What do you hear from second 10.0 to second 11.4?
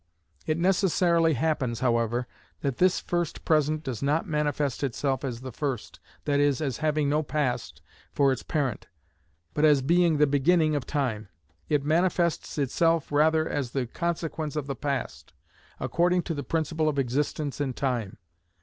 the beginning of time.